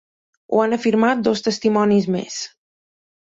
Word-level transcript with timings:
Ho 0.53 0.61
han 0.61 0.71
afirmat 0.77 1.21
dos 1.27 1.45
testimonis 1.49 2.09
més. 2.17 2.39